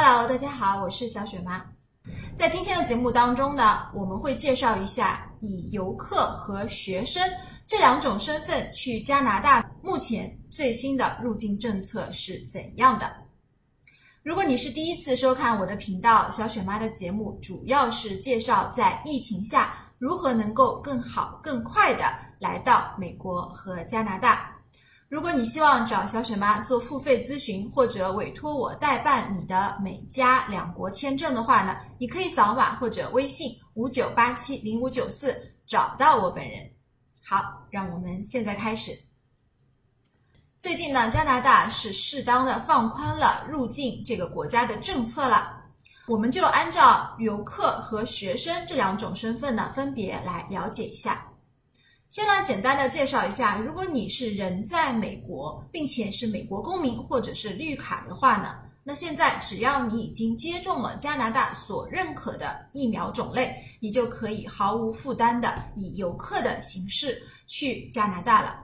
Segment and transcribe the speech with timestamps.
[0.00, 1.60] Hello，大家好，我是小雪妈。
[2.36, 7.20] 在今天的节目当中呢，我们会介绍一下以游客和学生
[7.66, 13.12] 这两种身份去加拿大目前最新的入境政策是怎样的。
[14.22, 22.04] 如果你是第一次收看我的频道，小雪妈的节目主要是介绍在疫情下如何能够更好、更快的
[22.38, 24.56] 来到美国和加拿大。
[25.08, 35.34] 如果你希望找小雪妈做付费咨询，或者委托我代办你的美加两国签证的话呢，你可以扫码或者微信五九八七零五九四
[35.66, 36.60] 找到我本人。
[37.24, 38.92] 好，让我们现在开始。
[40.58, 45.58] 最近呢，加拿大是适当的放宽了入境这个国家的政策了，
[46.06, 51.27] 我们就按照游客和学生这两种身份呢，分别来了解一下。
[52.08, 68.58] 先来简单的介绍一下，如果你是人在美国，并且是美国公民或者是绿卡的话呢，那现在只要你已经接种了加拿大所认可的疫苗种类，你就可以毫无负担的以游客的形式去加拿大了。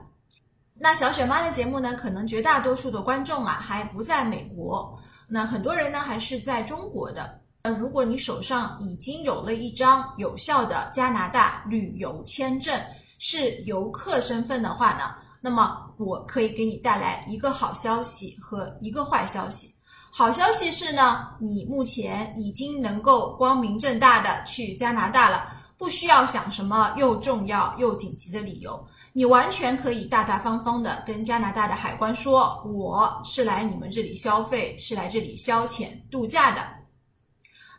[0.73, 7.39] 那小雪妈的节目呢，可能绝大多数的观众啊还不在美国，那很多人呢还是在中国的。
[7.61, 12.79] 呃，如果你手上已经有了一张有效的加拿大旅游签证，
[13.17, 19.73] 是游客身份的话呢，那么我可以给你带来一个好消息和一个坏消息。
[20.11, 36.61] 好消息是呢，你目前已经能够光明正大的去加拿大了，不需要想什么又重要又紧急的理由，你完全可以大大方方的跟加拿大的海关说，我是来你们这里消费，是来这里消遣度假的。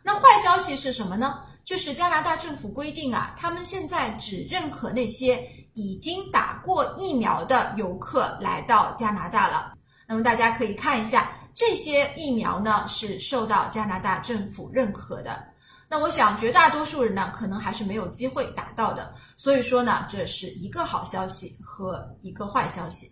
[0.03, 1.39] 那坏消息是什么呢？
[1.67, 9.73] 就是加拿大政府规定啊，他们现在只认可那些已经打过疫苗的游客来到加拿大了。
[10.07, 15.43] 那么大家可以看一下，这些疫苗呢是受到加拿大政府认可的。
[15.89, 19.13] 那我想绝大多数人呢，可能还是没有机会打到的。
[19.35, 23.11] 所以说呢，这是一个好消息和一个坏消息。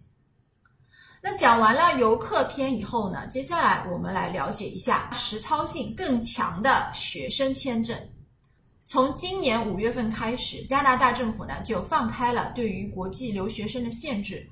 [1.22, 8.00] 那讲完了游客篇以后呢，接下来我们来了解一下实操性更强的学生签证。
[8.88, 14.47] 从今年五月份开始，加拿大政府呢就放开了对于国际留学生的限制，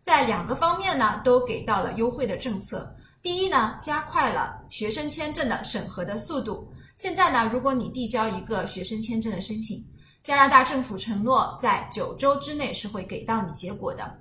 [0.00, 2.90] 在两个方面呢都给到了优惠的政策。
[3.20, 6.66] 第一呢，加快了学生签证的审核的速度。
[6.96, 9.84] 现在呢，如果你递交一个学生签证的申请，
[10.22, 14.18] 加拿大政府承诺在九周之内是会给到你结果的。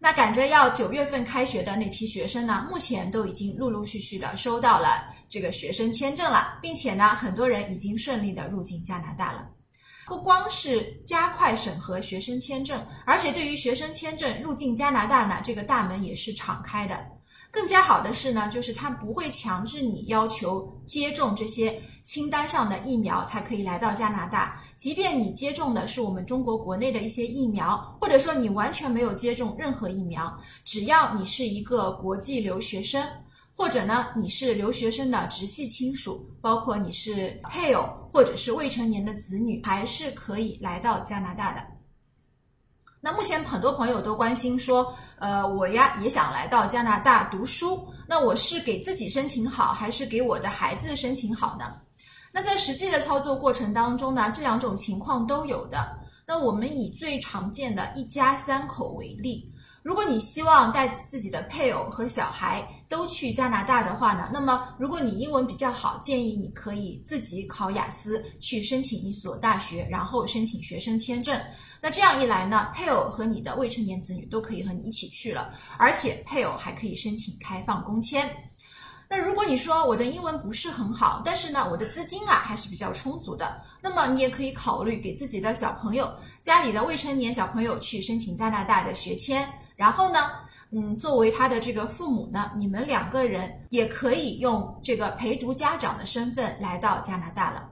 [0.00, 5.04] 那赶着要九月份开学的那批学生呢，目前都已经陆陆续续的收到了。
[5.34, 9.44] 这个学生签证了，并且呢，很多人已经顺利的入境加拿大了。
[10.06, 17.04] 不光是加快审核学生签证，而且对于学生签证入境加拿大呢，这个大门也是敞开的。
[17.50, 24.62] 更加好的是呢，就是它不会强制你要求接种这些清单上的疫苗才可以来到加拿大。
[24.76, 30.32] 即便你接种的是我们中国国内的一些疫苗，或者说你完全没有接种任何疫苗，
[30.64, 33.04] 只要你是一个国际留学生。
[33.56, 41.64] 或者呢，你是留学生的直系亲属，包括你是配偶或者是未成年的子女，还是可以来到加拿大的。
[43.00, 51.74] 那目前很多朋友都关心说，呃，我呀也想来到加拿大读书，那我是给自己申请好，还是给我的孩子申请好呢？
[52.32, 55.96] 那在实际的操作过程当中呢，这两种情况都有的。
[56.26, 59.52] 那我们以最常见的一家三口为例。
[59.84, 71.38] 如果你希望带自己的配偶和小孩都去加拿大的话呢，那么如果你英文比较好，建议你可以自己考雅思去申请一所大学，然后申请学生签证。
[71.82, 78.34] 那这样一来呢，配偶和你的未成年子女都可以和你一起去了，而且配偶还可以申请开放工签。
[79.06, 89.46] 那如果你说我的英文不是很好，但是呢，我的资金啊还是比较充足的，那么你也可以考虑给自己的小朋友、家里的未成年小朋友去申请加拿大的学签。
[89.76, 90.30] 然后呢，
[90.70, 97.70] 嗯，作为他的这个父母呢，你们两个人也可以用这个陪读家长的身份来到加拿大了。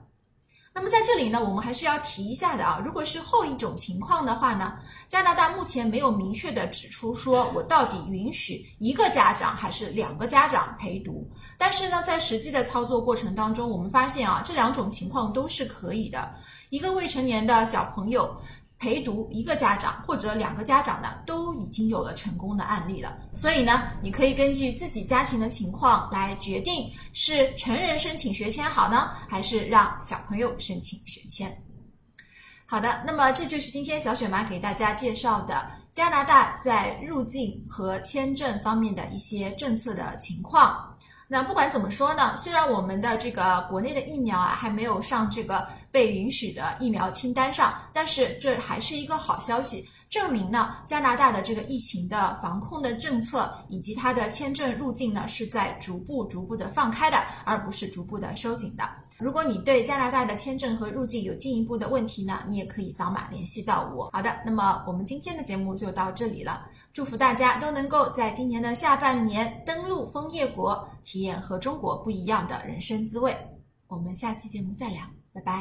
[0.75, 4.73] 那么在这里呢，我们还是要提一下的啊，如果是后一种情况的话呢，
[5.07, 11.29] 加拿大目前没有明确的指出说我到底允许一个家长还是两个家长陪读。
[11.57, 16.33] 但是呢，在实际的操作过程当中，我们发现啊，这两种情况都是可以的。
[16.69, 18.35] 一个未成年的小朋友。
[18.83, 23.17] 陪读一个家长或者两个家长呢，都已经有了成功的案例了。
[23.33, 31.57] 所以呢，你可以根据自己家庭的情况来决定是成人申请学签好呢，还是让小朋友申请学签。
[32.65, 40.92] 好的，那么这就是今天小雪妈给大家介绍的加拿大在入境和签证方面的一些政策的情况。
[41.33, 49.83] 那不管怎么说呢，虽然我们的这个国内的疫苗啊还没有上这个被允许的疫苗清单上，但是这还是一个好消息，
[50.13, 58.87] 证明呢加拿大的这个疫情的防控的政策以及它的签证入境呢是在逐步逐步的放开的，而不是逐步的收紧的。
[59.17, 64.11] 如果你对加拿大的签证和入境有进一步的问题呢，你也可以扫码联系到我。
[64.13, 66.63] 好的，那么我们今天的节目就到这里了。
[66.93, 73.35] 祝福大家都能够在今年的下半年登陆枫叶国，体验和中国不一样的人生滋味。
[73.87, 75.01] 我们下期节目再聊，
[75.33, 75.53] 拜拜。